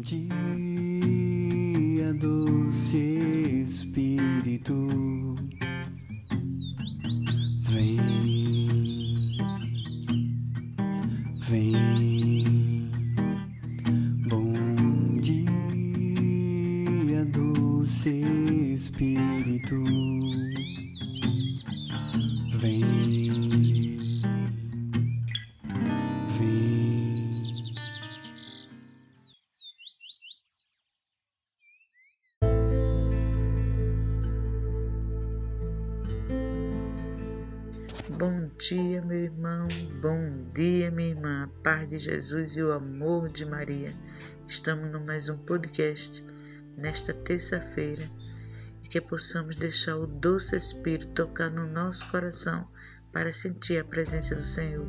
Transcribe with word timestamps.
dia, 0.00 0.32
doce 2.14 3.62
Espírito, 3.62 4.74
vem, 7.68 7.98
vem. 11.40 11.74
Bom 14.28 14.54
dia, 15.20 15.50
doce 17.26 18.10
Espírito, 18.74 19.84
vem, 22.58 22.99
dia, 38.70 39.02
meu 39.02 39.18
irmão. 39.18 39.66
Bom 40.00 40.44
dia, 40.54 40.92
minha 40.92 41.08
irmã. 41.08 41.42
A 41.42 41.62
paz 41.64 41.88
de 41.88 41.98
Jesus 41.98 42.56
e 42.56 42.62
o 42.62 42.70
amor 42.70 43.28
de 43.28 43.44
Maria. 43.44 43.92
Estamos 44.46 44.92
no 44.92 45.00
mais 45.00 45.28
um 45.28 45.36
podcast 45.38 46.24
nesta 46.76 47.12
terça-feira 47.12 48.08
e 48.80 48.86
que 48.86 49.00
possamos 49.00 49.56
deixar 49.56 49.96
o 49.96 50.06
doce 50.06 50.56
Espírito 50.56 51.26
tocar 51.26 51.50
no 51.50 51.66
nosso 51.66 52.08
coração 52.12 52.64
para 53.10 53.32
sentir 53.32 53.78
a 53.78 53.84
presença 53.84 54.36
do 54.36 54.44
Senhor. 54.44 54.86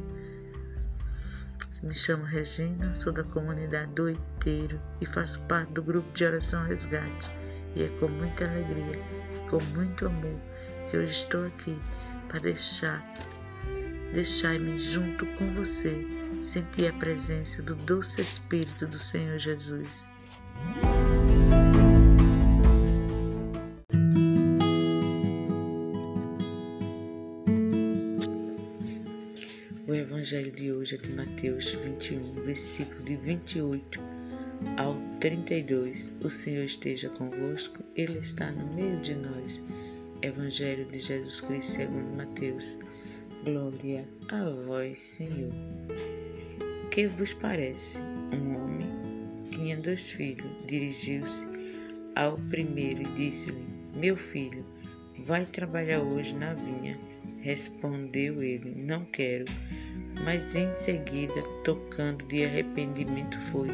Me 1.82 1.92
chamo 1.92 2.24
Regina, 2.24 2.94
sou 2.94 3.12
da 3.12 3.24
comunidade 3.24 3.92
do 3.94 4.04
Oiteiro 4.04 4.80
e 5.02 5.08
faço 5.08 5.42
parte 5.48 5.74
do 5.74 5.82
grupo 5.82 6.12
de 6.14 6.24
oração 6.24 6.68
Resgate. 6.68 7.32
E 7.76 7.82
é 7.82 7.90
com 7.98 8.10
muita 8.10 8.46
alegria 8.48 9.02
e 9.36 9.50
com 9.50 9.60
muito 9.76 10.06
amor 10.06 10.40
que 10.88 10.98
hoje 10.98 11.14
estou 11.14 11.48
aqui 11.48 11.82
para 12.32 12.42
deixar, 12.42 13.04
deixar-me 14.14 14.78
junto 14.78 15.26
com 15.38 15.54
você 15.54 15.96
sentir 16.42 16.88
a 16.88 16.94
presença 16.94 17.62
do 17.62 17.76
doce 17.76 18.22
Espírito 18.22 18.88
do 18.88 19.00
Senhor 19.00 19.38
Jesus. 19.38 20.10
O 29.88 29.94
evangelho 29.94 30.52
de 30.52 30.72
hoje 30.72 30.96
é 30.96 30.98
de 30.98 31.14
Mateus 31.14 31.72
21, 31.72 32.46
versículo 32.46 33.04
de 33.04 33.16
28 33.16 34.00
ao 34.78 34.96
32. 35.20 36.14
O 36.22 36.30
Senhor 36.30 36.64
esteja 36.64 37.10
convosco, 37.10 37.84
Ele 37.96 38.20
está 38.20 38.52
no 38.52 38.74
meio 38.74 39.00
de 39.02 39.16
nós. 39.16 39.62
Evangelho 40.22 40.86
de 40.86 41.00
Jesus 41.00 41.42
Cristo 41.42 41.78
segundo 41.78 42.16
Mateus. 42.16 42.78
Glória 43.44 44.08
a 44.30 44.48
vós, 44.68 45.00
Senhor. 45.00 45.52
Que 46.92 47.08
vos 47.08 47.34
parece? 47.34 47.98
Um 48.32 48.56
homem 48.56 48.88
tinha 49.50 49.76
dois 49.78 50.12
filhos. 50.12 50.46
Dirigiu-se 50.68 51.48
ao 52.16 52.38
primeiro 52.52 53.02
e 53.02 53.06
disse-lhe: 53.16 53.66
Meu 53.96 54.16
filho, 54.16 54.64
vai 55.26 55.44
trabalhar 55.44 56.02
hoje 56.02 56.36
na 56.36 56.54
vinha. 56.54 56.96
Respondeu 57.40 58.44
ele: 58.44 58.84
Não 58.84 59.04
quero. 59.06 59.46
Mas 60.24 60.56
em 60.56 60.72
seguida, 60.72 61.42
tocando 61.64 62.24
de 62.28 62.46
arrependimento, 62.46 63.40
foi. 63.52 63.70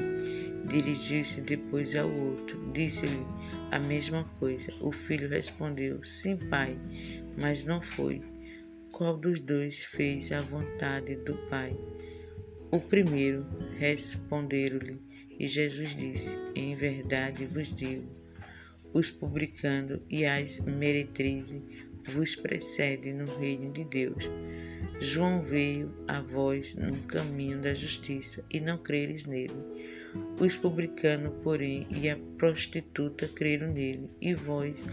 Dirigiu-se 0.69 1.41
depois 1.41 1.93
ao 1.93 2.09
outro. 2.09 2.71
Disse-lhe 2.71 3.19
a 3.71 3.79
mesma 3.79 4.23
coisa. 4.39 4.71
O 4.79 4.93
filho 4.93 5.27
respondeu: 5.27 6.01
Sim, 6.05 6.37
pai, 6.49 6.73
mas 7.37 7.65
não 7.65 7.81
foi. 7.81 8.21
Qual 8.91 9.17
dos 9.17 9.39
dois 9.41 9.83
fez 9.83 10.31
a 10.31 10.39
vontade 10.39 11.15
do 11.17 11.35
pai? 11.49 11.77
O 12.71 12.79
primeiro, 12.79 13.45
responderam-lhe. 13.77 14.99
E 15.39 15.47
Jesus 15.47 15.95
disse: 15.95 16.37
Em 16.55 16.75
verdade 16.75 17.45
vos 17.45 17.73
digo, 17.75 18.09
os 18.93 19.11
publicanos 19.11 19.99
e 20.09 20.25
as 20.25 20.59
meretrizes 20.61 21.61
vos 22.05 22.35
precedem 22.35 23.13
no 23.13 23.37
reino 23.37 23.71
de 23.71 23.83
Deus. 23.83 24.29
João 24.99 25.41
veio 25.41 25.93
a 26.07 26.21
vós 26.21 26.73
no 26.73 26.95
caminho 27.03 27.59
da 27.59 27.73
justiça 27.73 28.43
e 28.51 28.59
não 28.59 28.77
creres 28.77 29.27
nele. 29.27 29.53
Os 30.39 30.55
publicanos, 30.55 31.33
porém, 31.43 31.85
e 31.91 32.09
a 32.09 32.17
prostituta 32.37 33.27
creram 33.27 33.71
nele, 33.71 34.09
e 34.19 34.33
vós, 34.33 34.83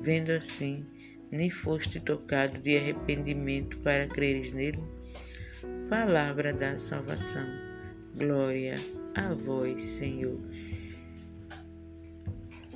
vendo 0.00 0.30
assim, 0.30 0.86
nem 1.30 1.50
foste 1.50 2.00
tocado 2.00 2.58
de 2.58 2.76
arrependimento 2.76 3.78
para 3.78 4.06
creres 4.06 4.52
nele? 4.52 4.82
Palavra 5.88 6.52
da 6.52 6.76
salvação. 6.78 7.46
Glória 8.16 8.76
a 9.14 9.34
vós, 9.34 9.82
Senhor. 9.82 10.38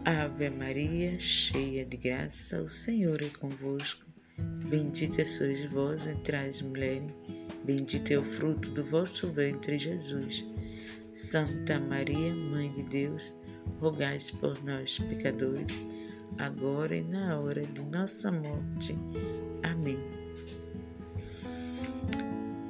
Ave 0.05 0.51
Maria, 0.51 1.19
cheia 1.19 1.85
de 1.85 1.97
graça, 1.97 2.61
o 2.61 2.69
Senhor 2.69 3.23
é 3.23 3.29
convosco. 3.39 4.05
Bendita 4.69 5.25
sois 5.25 5.65
vós 5.67 6.07
entre 6.07 6.37
as 6.37 6.61
mulheres, 6.63 7.15
bendito 7.65 8.11
é 8.11 8.19
o 8.19 8.25
fruto 8.25 8.71
do 8.71 8.83
vosso 8.83 9.29
ventre, 9.31 9.79
Jesus. 9.79 10.45
Santa 11.13 11.79
Maria, 11.79 12.35
Mãe 12.35 12.73
de 12.73 12.83
Deus, 12.85 13.35
rogai 13.79 14.19
por 14.41 14.65
nós, 14.65 14.99
pecadores, 14.99 15.83
agora 16.39 16.97
e 16.97 17.03
na 17.03 17.39
hora 17.39 17.63
de 17.63 17.83
nossa 17.83 18.31
morte. 18.31 18.99
Amém. 19.63 19.99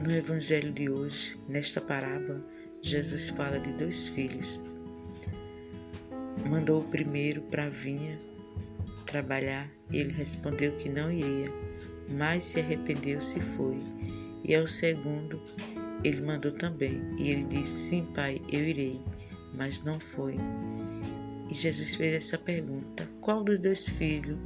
No 0.05 0.11
Evangelho 0.11 0.73
de 0.73 0.89
hoje, 0.89 1.39
nesta 1.49 1.81
parábola, 1.81 2.45
Jesus 2.81 3.29
fala 3.29 3.59
de 3.61 3.73
dois 3.75 4.09
filhos. 4.09 4.63
Mandou 6.49 6.81
o 6.81 6.89
primeiro 6.89 7.41
para 7.43 7.67
a 7.67 7.71
vinha 7.71 8.19
trabalhar 9.07 9.71
e 9.91 9.99
ele 9.99 10.13
respondeu 10.13 10.75
que 10.77 10.89
não 10.89 11.13
iria, 11.13 11.53
mas 12.09 12.45
se 12.45 12.61
arrependeu 12.61 13.21
se 13.21 13.41
foi. 13.41 13.79
E 14.43 14.55
ao 14.55 14.67
segundo, 14.67 15.41
ele 16.03 16.21
mandou 16.23 16.51
também, 16.53 17.01
e 17.19 17.31
ele 17.31 17.45
disse: 17.45 17.91
Sim, 17.91 18.07
pai, 18.15 18.41
eu 18.51 18.61
irei, 18.61 19.01
mas 19.55 19.85
não 19.85 20.01
foi. 20.01 20.37
E 21.53 21.55
Jesus 21.55 21.97
fez 21.97 22.15
essa 22.15 22.39
pergunta: 22.39 23.07
Qual 23.21 23.45
dos 23.45 23.59
dois 23.59 23.87
filhos 23.87 24.39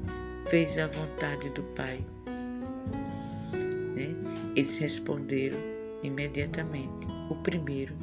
fez 0.49 0.77
a 0.77 0.89
vontade 0.89 1.49
do 1.51 1.63
pai? 1.63 2.05
Né? 3.95 4.09
Eles 4.57 4.77
responderam 4.79 5.57
imediatamente: 6.03 7.07
O 7.31 7.37
primeiro. 7.45 7.95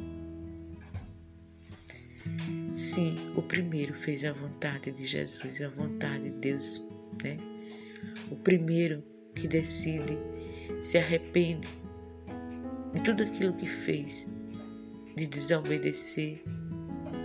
Sim, 2.72 3.18
o 3.36 3.42
primeiro 3.42 3.92
fez 3.92 4.24
a 4.24 4.32
vontade 4.32 4.90
de 4.90 5.04
Jesus, 5.04 5.60
a 5.60 5.68
vontade 5.68 6.30
de 6.30 6.38
Deus, 6.38 6.88
né? 7.22 7.36
O 8.30 8.36
primeiro 8.36 9.04
que 9.34 9.46
decide, 9.46 10.16
se 10.80 10.96
arrepende 10.96 11.68
de 12.94 13.02
tudo 13.02 13.22
aquilo 13.22 13.52
que 13.52 13.66
fez, 13.66 14.32
de 15.14 15.26
desobedecer 15.26 16.42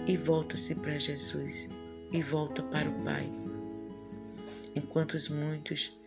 e 0.09 0.18
volta-se 0.18 0.74
para 0.74 0.97
Jesus 0.97 1.70
e 2.12 2.24
volta 2.24 2.64
para 2.64 2.90
o 2.90 3.03
Pai. 3.03 3.31
Enquanto 4.75 5.14
os 5.14 5.30
muitos 5.30 6.00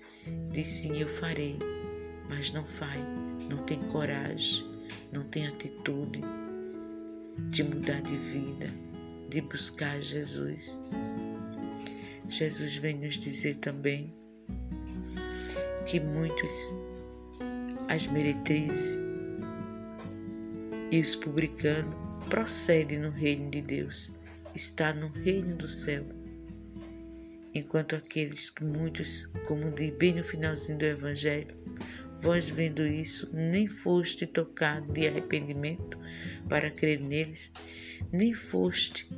dizem 0.50 0.98
eu 0.98 1.08
farei, 1.08 1.56
mas 2.28 2.52
não 2.52 2.64
faz, 2.64 2.98
não 3.48 3.58
tem 3.58 3.78
coragem, 3.92 4.66
não 5.12 5.22
tem 5.22 5.46
atitude 5.46 6.20
de 7.50 7.62
mudar 7.62 8.02
de 8.02 8.16
vida, 8.16 8.66
de 9.28 9.40
buscar 9.40 10.02
Jesus. 10.02 10.82
Jesus 12.28 12.74
vem 12.78 12.98
nos 12.98 13.14
dizer 13.14 13.54
também 13.58 14.12
que 15.86 16.00
muitos, 16.00 16.72
as 17.88 18.08
meretrizes 18.08 18.98
e 20.90 21.00
os 21.00 21.14
publicanos, 21.14 22.11
procedem 22.28 22.98
no 22.98 23.10
reino 23.10 23.50
de 23.50 23.62
Deus, 23.62 24.12
está 24.54 24.92
no 24.92 25.08
reino 25.08 25.56
do 25.56 25.68
céu. 25.68 26.04
Enquanto 27.54 27.94
aqueles 27.94 28.50
que 28.50 28.64
muitos, 28.64 29.26
como 29.46 29.70
diz 29.70 29.90
bem 29.90 30.14
no 30.14 30.24
finalzinho 30.24 30.78
do 30.78 30.84
Evangelho, 30.84 31.54
vós 32.20 32.50
vendo 32.50 32.86
isso, 32.86 33.30
nem 33.34 33.66
foste 33.66 34.26
tocado 34.26 34.92
de 34.92 35.06
arrependimento 35.06 35.98
para 36.48 36.70
crer 36.70 37.00
neles, 37.00 37.52
nem 38.10 38.32
foste 38.32 39.08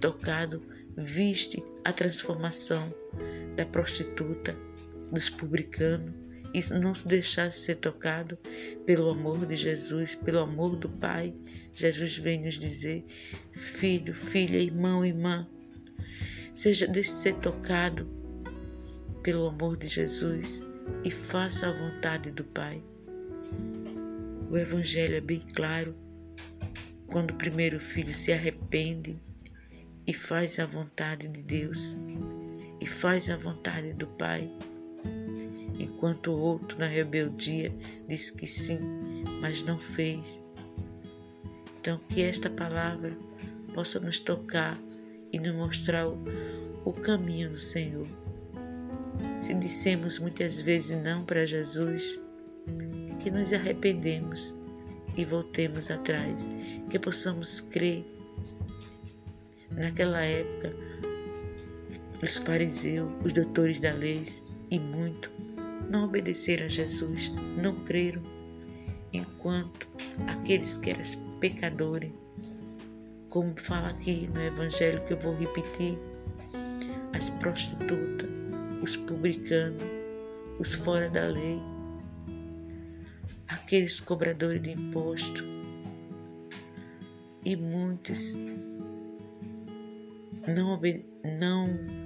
tocado, 0.00 0.62
viste 0.96 1.62
a 1.84 1.92
transformação 1.92 2.94
da 3.56 3.66
prostituta, 3.66 4.56
dos 5.10 5.28
publicanos 5.28 6.23
e 6.54 6.62
não 6.74 6.94
se 6.94 7.08
deixasse 7.08 7.58
ser 7.58 7.74
tocado 7.76 8.38
pelo 8.86 9.10
amor 9.10 9.44
de 9.44 9.56
Jesus, 9.56 10.14
pelo 10.14 10.38
amor 10.38 10.76
do 10.76 10.88
Pai, 10.88 11.34
Jesus 11.72 12.16
vem 12.16 12.42
nos 12.44 12.58
dizer: 12.58 13.04
filho, 13.52 14.14
filha, 14.14 14.58
irmão, 14.58 15.04
irmã, 15.04 15.48
seja 16.54 16.86
deixe 16.86 17.10
ser 17.10 17.34
tocado 17.34 18.06
pelo 19.24 19.48
amor 19.48 19.76
de 19.76 19.88
Jesus 19.88 20.64
e 21.02 21.10
faça 21.10 21.68
a 21.68 21.72
vontade 21.72 22.30
do 22.30 22.44
Pai. 22.44 22.80
O 24.48 24.56
Evangelho 24.56 25.16
é 25.16 25.20
bem 25.20 25.40
claro. 25.40 25.96
Quando 27.08 27.32
o 27.32 27.36
primeiro 27.36 27.80
filho 27.80 28.14
se 28.14 28.32
arrepende 28.32 29.20
e 30.06 30.12
faz 30.12 30.58
a 30.58 30.66
vontade 30.66 31.26
de 31.28 31.42
Deus 31.42 31.96
e 32.80 32.86
faz 32.86 33.30
a 33.30 33.36
vontade 33.36 33.92
do 33.94 34.06
Pai, 34.06 34.50
enquanto 35.78 36.30
o 36.32 36.38
outro, 36.38 36.78
na 36.78 36.86
rebeldia, 36.86 37.74
diz 38.08 38.30
que 38.30 38.46
sim, 38.46 38.78
mas 39.40 39.62
não 39.64 39.76
fez. 39.76 40.42
Então, 41.78 42.00
que 42.08 42.22
esta 42.22 42.48
palavra 42.48 43.16
possa 43.74 44.00
nos 44.00 44.18
tocar 44.18 44.78
e 45.32 45.38
nos 45.38 45.54
mostrar 45.54 46.08
o, 46.08 46.18
o 46.84 46.92
caminho 46.92 47.50
do 47.50 47.58
Senhor. 47.58 48.06
Se 49.40 49.54
dissemos 49.54 50.18
muitas 50.18 50.60
vezes 50.60 51.02
não 51.02 51.24
para 51.24 51.44
Jesus, 51.44 52.20
que 53.22 53.30
nos 53.30 53.52
arrependemos 53.52 54.54
e 55.16 55.24
voltemos 55.24 55.90
atrás, 55.90 56.50
que 56.88 56.98
possamos 56.98 57.60
crer. 57.60 58.04
Naquela 59.70 60.22
época, 60.22 60.72
os 62.22 62.36
fariseus, 62.36 63.10
os 63.24 63.32
doutores 63.32 63.80
da 63.80 63.92
lei 63.92 64.22
e 64.74 64.80
muito 64.80 65.30
não 65.92 66.04
obedeceram 66.06 66.66
a 66.66 66.68
Jesus, 66.68 67.32
não 67.62 67.76
creram, 67.84 68.22
enquanto 69.12 69.86
aqueles 70.26 70.76
que 70.78 70.90
eram 70.90 71.02
pecadores, 71.38 72.10
como 73.28 73.56
fala 73.56 73.90
aqui 73.90 74.28
no 74.34 74.40
Evangelho 74.40 75.04
que 75.04 75.12
eu 75.12 75.20
vou 75.20 75.36
repetir, 75.36 75.96
as 77.12 77.30
prostitutas, 77.30 78.30
os 78.82 78.96
publicanos, 78.96 79.82
os 80.58 80.74
fora 80.74 81.08
da 81.08 81.26
lei, 81.26 81.60
aqueles 83.46 84.00
cobradores 84.00 84.60
de 84.62 84.72
imposto 84.72 85.44
e 87.44 87.54
muitos 87.54 88.36
não, 90.48 90.80
não 91.38 92.03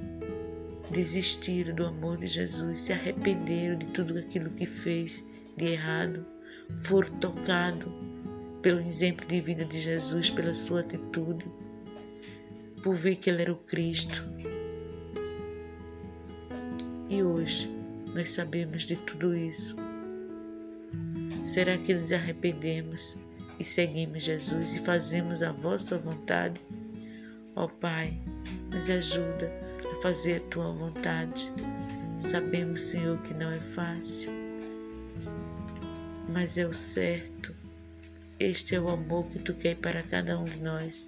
desistiram 0.91 1.75
do 1.75 1.87
amor 1.87 2.17
de 2.17 2.27
Jesus, 2.27 2.79
se 2.79 2.93
arrependeram 2.93 3.77
de 3.77 3.87
tudo 3.87 4.19
aquilo 4.19 4.51
que 4.51 4.67
fez 4.67 5.29
de 5.57 5.67
errado, 5.67 6.27
foram 6.85 7.11
tocados 7.19 7.89
pelo 8.63 8.81
exemplo 8.81 9.27
de 9.27 9.41
vida 9.41 9.65
de 9.65 9.81
Jesus, 9.81 10.31
pela 10.31 10.55
sua 10.55 10.81
atitude, 10.81 11.47
por 12.83 12.95
ver 12.95 13.17
que 13.17 13.31
Ele 13.31 13.43
era 13.43 13.53
o 13.53 13.57
Cristo. 13.57 14.27
E 17.09 17.23
hoje 17.23 17.71
nós 18.15 18.31
sabemos 18.31 18.83
de 18.85 18.97
tudo 18.97 19.37
isso. 19.37 19.77
Será 21.43 21.79
que 21.79 21.95
nos 21.95 22.13
arrependemos 22.13 23.23
e 23.59 23.65
seguimos 23.65 24.23
Jesus 24.23 24.77
e 24.77 24.81
fazemos 24.81 25.43
a 25.43 25.53
vossa 25.53 25.99
vontade? 25.99 26.61
Ó 27.57 27.65
oh, 27.65 27.69
Pai, 27.69 28.21
nos 28.71 28.91
ajuda 28.91 29.68
fazer 30.03 30.37
a 30.37 30.51
tua 30.51 30.73
vontade. 30.73 31.51
Sabemos, 32.19 32.81
Senhor, 32.81 33.21
que 33.23 33.35
não 33.35 33.51
é 33.51 33.59
fácil, 33.59 34.31
mas 36.33 36.59
é 36.59 36.67
o 36.67 36.73
certo. 36.73 37.55
Este 38.39 38.75
é 38.75 38.81
o 38.81 38.89
amor 38.89 39.27
que 39.27 39.39
tu 39.41 39.55
quer 39.55 39.77
para 39.77 40.03
cada 40.03 40.39
um 40.39 40.45
de 40.45 40.59
nós, 40.59 41.07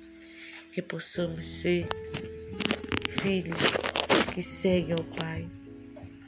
que 0.72 0.82
possamos 0.82 1.46
ser 1.46 1.86
filhos 3.08 3.60
que 4.34 4.42
seguem 4.42 4.94
ao 4.94 5.04
Pai, 5.04 5.46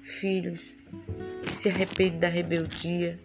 filhos 0.02 0.78
que 1.44 1.52
se 1.52 1.68
arrependem 1.68 2.18
da 2.18 2.28
rebeldia, 2.28 3.18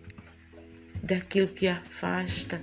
daquilo 1.04 1.48
que 1.48 1.68
afasta 1.68 2.60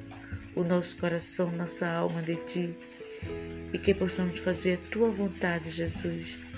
o 0.57 0.65
nosso 0.65 0.97
coração, 0.97 1.51
nossa 1.53 1.89
alma 1.89 2.23
de 2.23 2.37
Ti, 2.47 2.75
e 3.73 3.79
que 3.79 3.95
possamos 3.95 4.39
fazer 4.39 4.75
a 4.75 4.91
Tua 4.91 5.11
vontade, 5.11 5.71
Jesus 5.71 6.54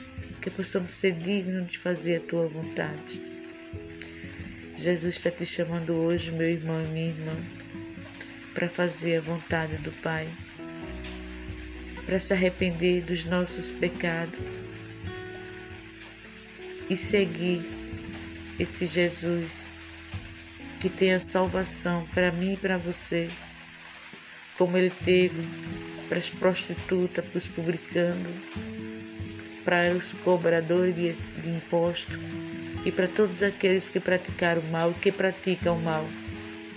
que 0.47 0.51
possamos 0.51 0.93
ser 0.93 1.13
dignos 1.13 1.73
de 1.73 1.77
fazer 1.77 2.19
a 2.19 2.21
tua 2.21 2.47
vontade. 2.47 3.21
Jesus 4.77 5.17
está 5.17 5.29
te 5.29 5.45
chamando 5.45 5.93
hoje, 5.93 6.31
meu 6.31 6.49
irmão 6.49 6.81
e 6.81 6.87
minha 6.87 7.09
irmã, 7.09 7.37
para 8.55 8.69
fazer 8.69 9.17
a 9.17 9.21
vontade 9.23 9.77
do 9.79 9.91
Pai, 10.03 10.29
para 12.05 12.21
se 12.21 12.33
arrepender 12.33 13.03
dos 13.03 13.25
nossos 13.25 13.73
pecados 13.73 14.39
e 16.89 16.97
seguir 16.97 17.61
esse 18.57 18.87
Jesus 18.87 19.71
que 20.81 20.89
tem 20.89 21.13
a 21.13 21.19
salvação 21.19 22.07
para 22.15 22.31
mim 22.31 22.53
e 22.53 22.57
para 22.57 22.79
você, 22.79 23.29
como 24.57 24.79
ele 24.79 24.93
teve 25.05 25.43
para 26.09 26.19
as 26.19 26.31
prostitutas, 26.31 27.25
para 27.25 27.39
os 27.39 27.49
publicanos, 27.49 28.76
para 29.67 29.93
os 29.93 30.13
cobradores 30.13 31.25
de 31.43 31.49
imposto 31.49 32.17
e 32.85 32.93
para 32.93 33.09
todos 33.09 33.43
aqueles 33.43 33.89
que 33.89 33.99
praticaram 33.99 34.63
mal 34.71 34.93
e 34.93 34.95
que 34.95 35.11
praticam 35.11 35.77
mal 35.81 36.07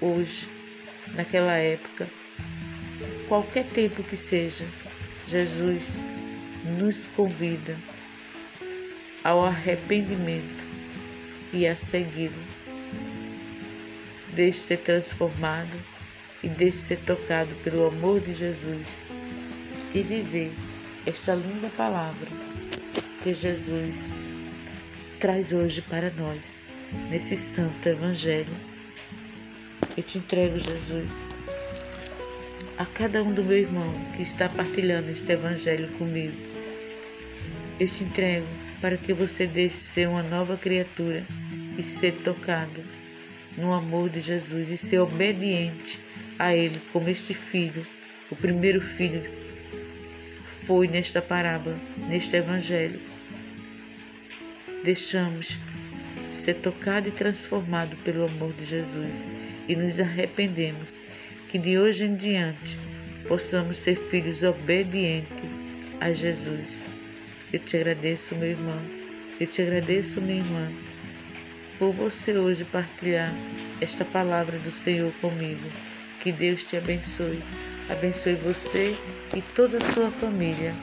hoje, 0.01 0.49
naquela 1.13 1.53
época, 1.53 2.07
qualquer 3.27 3.63
tempo 3.65 4.01
que 4.01 4.17
seja, 4.17 4.65
Jesus 5.27 6.01
nos 6.79 7.05
convida 7.15 7.77
ao 9.23 9.45
arrependimento 9.45 10.65
e 11.53 11.67
a 11.67 11.75
segui-lo. 11.75 12.33
Deixe 14.33 14.59
ser 14.59 14.77
transformado 14.77 15.77
e 16.41 16.47
deixe 16.47 16.77
ser 16.77 16.97
tocado 17.05 17.53
pelo 17.63 17.85
amor 17.85 18.19
de 18.19 18.33
Jesus 18.33 18.99
e 19.93 20.01
viver 20.01 20.51
esta 21.05 21.35
linda 21.35 21.69
palavra 21.77 22.48
que 23.23 23.33
Jesus 23.33 24.13
traz 25.19 25.51
hoje 25.51 25.81
para 25.81 26.09
nós, 26.11 26.59
nesse 27.09 27.35
santo 27.35 27.89
Evangelho. 27.89 28.53
Eu 29.97 30.03
te 30.03 30.17
entrego, 30.17 30.57
Jesus, 30.57 31.25
a 32.77 32.85
cada 32.85 33.21
um 33.21 33.33
do 33.33 33.43
meu 33.43 33.57
irmão 33.57 33.93
que 34.15 34.21
está 34.21 34.47
partilhando 34.47 35.11
este 35.11 35.33
Evangelho 35.33 35.89
comigo. 35.97 36.35
Eu 37.77 37.87
te 37.89 38.05
entrego 38.05 38.47
para 38.79 38.95
que 38.95 39.13
você 39.13 39.45
deixe 39.45 39.75
ser 39.75 40.07
uma 40.07 40.23
nova 40.23 40.55
criatura 40.55 41.25
e 41.77 41.83
ser 41.83 42.13
tocado 42.23 42.83
no 43.57 43.73
amor 43.73 44.09
de 44.09 44.21
Jesus 44.21 44.71
e 44.71 44.77
ser 44.77 44.99
obediente 44.99 45.99
a 46.37 46.55
Ele 46.55 46.79
como 46.93 47.09
este 47.09 47.33
filho, 47.33 47.85
o 48.31 48.35
primeiro 48.35 48.79
filho 48.79 49.38
foi 50.69 50.87
nesta 50.87 51.19
parábola, 51.19 51.75
neste 52.07 52.37
Evangelho. 52.37 52.99
Deixamos 54.83 55.57
ser 56.31 56.53
tocado 56.57 57.07
e 57.07 57.11
transformado 57.11 57.95
pelo 58.03 58.25
amor 58.25 58.53
de 58.53 58.65
Jesus 58.65 59.27
e 59.67 59.75
nos 59.75 59.99
arrependemos 59.99 60.99
que 61.47 61.57
de 61.57 61.79
hoje 61.79 62.03
em 62.03 62.15
diante 62.15 62.77
possamos 63.27 63.77
ser 63.77 63.95
filhos 63.95 64.43
obedientes 64.43 65.43
a 65.99 66.13
Jesus. 66.13 66.83
Eu 67.51 67.57
te 67.57 67.75
agradeço, 67.75 68.35
meu 68.35 68.51
irmão, 68.51 68.81
eu 69.39 69.47
te 69.47 69.63
agradeço, 69.63 70.21
minha 70.21 70.37
irmã, 70.37 70.71
por 71.79 71.91
você 71.93 72.37
hoje 72.37 72.63
partilhar 72.63 73.33
esta 73.81 74.05
palavra 74.05 74.59
do 74.59 74.69
Senhor 74.69 75.11
comigo. 75.13 75.67
Que 76.21 76.31
Deus 76.31 76.63
te 76.63 76.77
abençoe 76.77 77.41
abençoe 77.89 78.35
você 78.35 78.95
e 79.35 79.41
toda 79.41 79.77
a 79.77 79.81
sua 79.81 80.09
família 80.09 80.73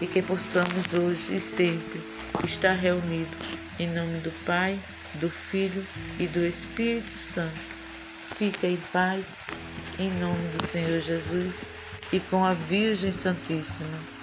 e 0.00 0.06
que 0.06 0.22
possamos 0.22 0.92
hoje 0.94 1.36
e 1.36 1.40
sempre 1.40 2.00
estar 2.44 2.72
reunidos 2.72 3.54
em 3.78 3.88
nome 3.88 4.18
do 4.20 4.30
Pai, 4.44 4.78
do 5.14 5.30
Filho 5.30 5.84
e 6.18 6.26
do 6.26 6.44
Espírito 6.44 7.16
Santo. 7.16 7.74
Fica 8.34 8.66
em 8.66 8.78
paz, 8.92 9.50
em 9.98 10.10
nome 10.18 10.48
do 10.58 10.66
Senhor 10.66 11.00
Jesus 11.00 11.64
e 12.12 12.20
com 12.20 12.44
a 12.44 12.54
Virgem 12.54 13.12
Santíssima. 13.12 14.13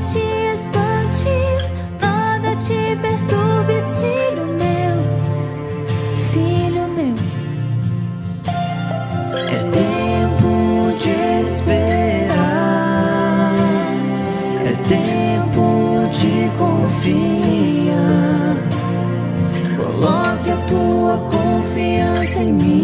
te 0.00 0.52
espantes, 0.52 1.74
nada 2.00 2.56
te 2.56 2.96
perturbes, 3.02 3.84
filho 4.00 4.46
meu, 4.58 4.96
filho 6.16 6.88
meu. 6.96 7.14
É 9.46 9.58
tempo 9.70 10.52
de 10.96 11.10
esperar, 11.46 12.34
é 14.64 14.72
tempo 14.88 15.64
de 16.12 16.34
confiar. 16.58 18.00
Coloque 19.76 20.50
a 20.50 20.56
tua 20.66 21.18
confiança 21.30 22.42
em 22.42 22.52
mim. 22.52 22.79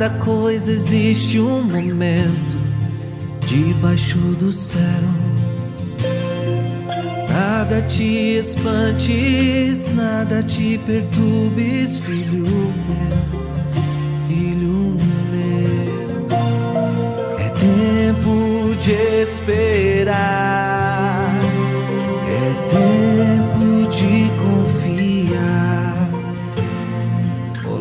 Cada 0.00 0.16
coisa, 0.18 0.72
existe 0.72 1.38
um 1.38 1.62
momento 1.62 2.56
debaixo 3.46 4.16
do 4.38 4.50
céu. 4.50 4.80
Nada 7.28 7.82
te 7.82 8.38
espantes, 8.38 9.94
nada 9.94 10.42
te 10.42 10.80
perturbes, 10.86 11.98
filho 11.98 12.46
meu, 12.88 13.18
filho 14.26 14.96
meu. 15.30 16.28
É 17.38 17.50
tempo 17.50 18.74
de 18.76 18.92
esperar, 19.20 20.79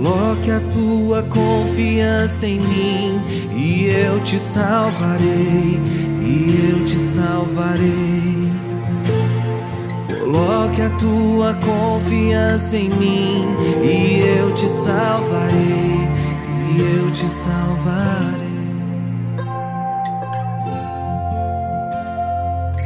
Coloque 0.02 0.50
a 0.50 0.62
tua 0.62 1.24
confiança 1.24 2.48
em 2.48 2.58
mim 2.58 3.22
e 3.54 3.88
eu 3.88 4.22
te 4.22 4.40
salvarei, 4.40 5.78
e 6.22 6.72
eu 6.72 6.86
te 6.86 6.98
salvarei. 6.98 8.50
Coloque 10.22 10.82
a 10.82 10.90
tua 10.92 11.54
confiança 11.56 12.78
em 12.78 12.90
mim 12.90 13.46
e 13.84 14.22
eu 14.40 14.54
te 14.54 14.70
salvarei, 14.70 16.08
e 16.72 16.80
eu 16.80 17.12
te 17.12 17.30
salvarei. 17.30 18.49